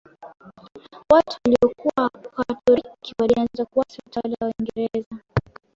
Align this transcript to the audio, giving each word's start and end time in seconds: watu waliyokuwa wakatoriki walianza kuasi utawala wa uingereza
watu 1.09 1.37
waliyokuwa 1.45 2.03
wakatoriki 2.37 3.15
walianza 3.19 3.65
kuasi 3.65 3.99
utawala 4.07 4.35
wa 4.41 4.47
uingereza 4.57 5.15